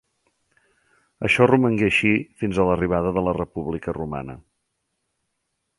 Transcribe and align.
Això 1.29 1.47
romangué 1.51 1.85
així 1.89 2.13
fins 2.43 2.59
a 2.63 2.67
l'arribada 2.69 3.13
de 3.19 3.25
la 3.27 3.37
República 3.41 3.95
romana. 4.01 4.39